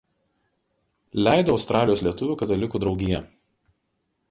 [1.27, 3.23] Leido Australijos lietuvių katalikų draugija.